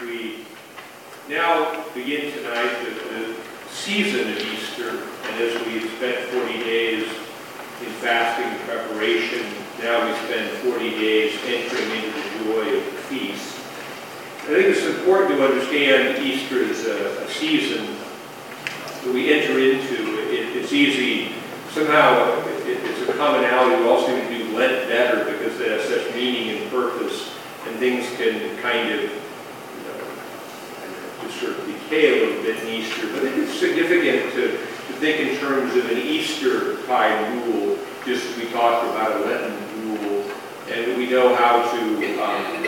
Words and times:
We 0.00 0.44
now 1.28 1.84
begin 1.92 2.32
tonight 2.32 2.84
with 2.84 3.10
the 3.10 3.72
season 3.72 4.30
of 4.30 4.38
Easter, 4.38 4.90
and 4.90 5.42
as 5.42 5.66
we've 5.66 5.90
spent 5.96 6.24
40 6.28 6.52
days 6.60 7.02
in 7.02 7.90
fasting 7.98 8.44
and 8.46 8.60
preparation, 8.60 9.44
now 9.82 10.06
we 10.06 10.16
spend 10.28 10.56
40 10.58 10.90
days 10.90 11.36
entering 11.46 11.90
into 11.90 12.12
the 12.12 12.44
joy 12.44 12.76
of 12.76 12.84
the 12.84 12.98
feast. 13.10 13.56
I 14.44 14.54
think 14.54 14.66
it's 14.66 14.86
important 14.86 15.32
to 15.32 15.44
understand 15.44 16.24
Easter 16.24 16.58
is 16.58 16.86
a, 16.86 17.24
a 17.24 17.28
season 17.30 17.96
that 19.02 19.12
we 19.12 19.32
enter 19.32 19.58
into. 19.58 20.20
It, 20.30 20.56
it's 20.56 20.72
easy, 20.72 21.34
somehow, 21.72 22.38
it, 22.46 22.78
it's 22.84 23.08
a 23.08 23.12
commonality. 23.14 23.82
We 23.82 23.88
all 23.88 24.06
seem 24.06 24.20
to 24.20 24.28
do 24.28 24.56
Lent 24.56 24.88
better 24.88 25.24
because 25.24 25.58
it 25.58 25.72
has 25.72 25.88
such 25.88 26.14
meaning 26.14 26.56
and 26.56 26.70
purpose, 26.70 27.34
and 27.66 27.76
things 27.80 28.08
can 28.16 28.56
kind 28.58 28.94
of 28.94 29.10
just 31.28 31.40
sort 31.40 31.58
of 31.58 31.66
decay 31.66 32.08
a 32.08 32.26
little 32.26 32.42
bit 32.42 32.62
in 32.62 32.68
Easter. 32.68 33.06
But 33.12 33.24
it's 33.24 33.58
significant 33.58 34.32
to, 34.34 34.52
to 34.52 34.92
think 34.98 35.20
in 35.20 35.38
terms 35.38 35.76
of 35.76 35.90
an 35.90 35.98
Easter 35.98 36.82
tide 36.86 37.34
rule, 37.34 37.78
just 38.04 38.26
as 38.26 38.36
we 38.36 38.50
talked 38.50 38.86
about 38.88 39.20
a 39.20 39.24
Lenten 39.24 39.88
rule, 39.88 40.24
and 40.70 40.96
we 40.96 41.08
know 41.10 41.34
how 41.34 41.70
to 41.70 42.22
um, 42.22 42.64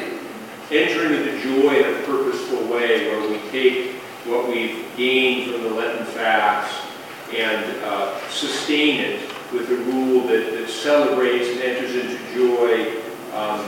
enter 0.71 1.07
into 1.07 1.31
the 1.31 1.41
joy 1.41 1.75
in 1.75 2.03
a 2.03 2.07
purposeful 2.07 2.63
way 2.65 3.11
where 3.11 3.31
we 3.31 3.39
take 3.51 3.95
what 4.27 4.47
we've 4.49 4.87
gained 4.97 5.53
from 5.53 5.63
the 5.63 5.71
Lenten 5.71 6.05
fast 6.07 6.87
and 7.35 7.83
uh, 7.85 8.21
sustain 8.29 9.01
it 9.01 9.31
with 9.53 9.71
a 9.71 9.77
rule 9.77 10.27
that, 10.27 10.53
that 10.53 10.69
celebrates 10.69 11.49
and 11.49 11.61
enters 11.61 11.95
into 11.97 12.19
joy 12.35 13.01
um, 13.35 13.61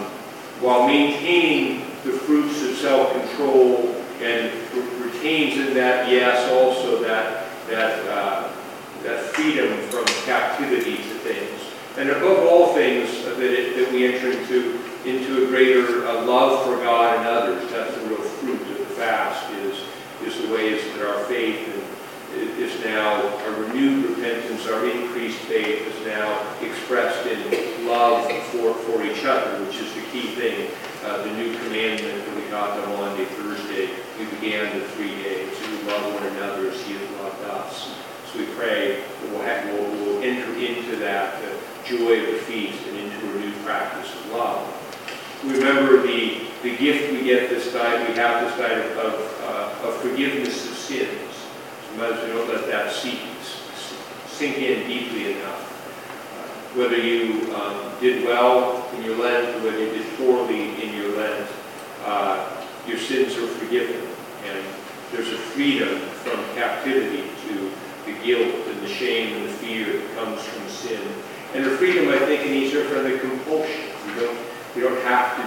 while 0.60 0.86
maintaining 0.86 1.80
the 2.04 2.12
fruits 2.12 2.62
of 2.62 2.76
self-control 2.76 4.01
and 4.22 4.52
retains 5.02 5.58
in 5.58 5.74
that, 5.74 6.10
yes, 6.10 6.50
also 6.52 7.02
that, 7.02 7.48
that, 7.68 8.08
uh, 8.08 8.50
that 9.02 9.24
freedom 9.34 9.78
from 9.88 10.04
captivity 10.24 10.96
to 10.96 11.18
things. 11.20 11.60
And 11.98 12.10
above 12.10 12.46
all 12.46 12.72
things, 12.74 13.10
uh, 13.26 13.34
that, 13.34 13.52
it, 13.52 13.76
that 13.76 13.92
we 13.92 14.14
enter 14.14 14.32
into, 14.32 14.80
into 15.04 15.44
a 15.44 15.46
greater 15.48 16.06
uh, 16.06 16.24
love 16.24 16.64
for 16.64 16.76
God 16.82 17.18
and 17.18 17.26
others. 17.26 17.70
That's 17.70 17.94
the 17.96 18.06
real 18.08 18.22
fruit 18.22 18.60
of 18.60 18.78
the 18.78 18.94
fast, 18.94 19.50
is, 19.54 19.78
is 20.24 20.40
the 20.40 20.54
ways 20.54 20.82
that 20.94 21.06
our 21.06 21.24
faith 21.24 21.68
and 21.68 21.81
is 22.58 22.84
now, 22.84 23.22
a 23.38 23.50
renewed 23.60 24.16
repentance, 24.16 24.66
our 24.66 24.84
increased 24.88 25.38
faith 25.40 25.86
is 25.86 26.06
now 26.06 26.56
expressed 26.60 27.26
in 27.26 27.86
love 27.86 28.30
for, 28.46 28.74
for 28.74 29.02
each 29.02 29.24
other, 29.24 29.64
which 29.64 29.76
is 29.76 29.92
the 29.94 30.02
key 30.12 30.34
thing. 30.34 30.70
Uh, 31.04 31.22
the 31.22 31.32
new 31.34 31.56
commandment 31.58 32.24
that 32.24 32.36
we 32.36 32.42
got 32.50 32.78
on 32.78 32.88
Maundy, 32.90 33.24
Thursday, 33.24 33.90
we 34.18 34.24
began 34.36 34.78
the 34.78 34.84
three 34.88 35.14
days. 35.22 35.50
We 35.60 35.90
love 35.90 36.14
one 36.14 36.22
another 36.22 36.68
as 36.70 36.80
he 36.82 36.94
has 36.94 37.10
loved 37.20 37.42
us. 37.44 37.94
So 38.32 38.38
we 38.38 38.46
pray 38.54 39.00
that 39.00 39.30
we'll, 39.30 39.42
have, 39.42 39.64
we'll, 39.66 39.90
we'll 39.90 40.22
enter 40.22 40.54
into 40.54 40.96
that 40.96 41.34
uh, 41.42 41.48
joy 41.84 42.20
of 42.20 42.26
the 42.34 42.38
feast 42.46 42.86
and 42.86 42.98
into 42.98 43.30
a 43.30 43.40
new 43.40 43.52
practice 43.64 44.14
of 44.14 44.30
love. 44.30 44.78
Remember 45.44 46.00
the, 46.02 46.42
the 46.62 46.76
gift 46.76 47.12
we 47.12 47.24
get 47.24 47.50
this 47.50 47.74
night, 47.74 48.08
we 48.08 48.14
have 48.14 48.48
this 48.48 48.58
night 48.60 48.78
of, 48.78 48.96
of, 48.98 49.40
uh, 49.42 49.88
of 49.88 49.96
forgiveness 49.96 50.70
of 50.70 50.76
sins. 50.76 51.31
Sometimes 51.92 52.22
we 52.22 52.28
don't 52.32 52.48
let 52.48 52.66
that 52.68 52.90
sink, 52.90 53.20
in 54.40 54.88
deeply 54.88 55.32
enough. 55.32 55.60
Uh, 56.32 56.78
whether 56.78 56.96
you 56.96 57.54
um, 57.54 57.92
did 58.00 58.24
well 58.24 58.88
in 58.96 59.04
your 59.04 59.16
Lent 59.18 59.54
or 59.56 59.64
whether 59.66 59.78
you 59.78 59.92
did 59.92 60.06
poorly 60.16 60.82
in 60.82 60.96
your 60.96 61.14
Lent, 61.18 61.50
uh, 62.06 62.64
your 62.88 62.96
sins 62.96 63.36
are 63.36 63.46
forgiven. 63.46 64.08
And 64.46 64.64
there's 65.12 65.28
a 65.28 65.36
freedom 65.36 65.98
from 66.24 66.42
captivity 66.54 67.28
to 67.48 67.70
the 68.06 68.18
guilt 68.24 68.66
and 68.68 68.80
the 68.80 68.88
shame 68.88 69.36
and 69.36 69.44
the 69.50 69.52
fear 69.52 69.98
that 69.98 70.16
comes 70.16 70.42
from 70.42 70.68
sin. 70.70 71.06
And 71.52 71.62
the 71.66 71.76
freedom, 71.76 72.08
I 72.08 72.18
think, 72.20 72.46
in 72.46 72.54
Easter 72.54 72.84
from 72.84 73.04
the 73.04 73.18
compulsion. 73.18 73.82
You 74.08 74.14
don't, 74.14 74.38
we 74.74 74.80
don't 74.80 75.02
have 75.02 75.36
to 75.36 75.41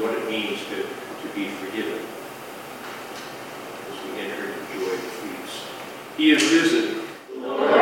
what 0.00 0.14
it 0.14 0.30
means 0.30 0.60
to, 0.66 0.76
to 0.82 1.34
be 1.34 1.48
forgiven 1.48 2.00
as 3.90 4.04
we 4.04 4.20
enter 4.20 4.44
into 4.44 4.62
joy 4.78 4.92
and 4.92 5.00
feast. 5.00 5.64
He 6.16 6.30
is 6.30 6.42
risen. 6.42 7.02
Lord. 7.42 7.77